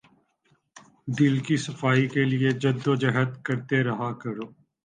دل 1.17 1.35
کی 1.45 1.57
صفائی 1.57 2.07
کے 2.13 2.23
لیے 2.25 2.51
جد 2.61 2.87
و 2.87 2.95
جہد 2.95 3.31
کرتے 3.45 3.83
رہا 3.83 4.11
کرو 4.21 4.45